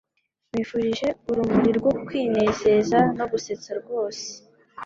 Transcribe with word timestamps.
Nkwifurije 0.49 1.07
urumuri 1.29 1.71
rwo 1.79 1.91
kwinezeza 2.05 2.99
no 3.17 3.25
gusetsa 3.31 3.71
rwose 3.79 4.27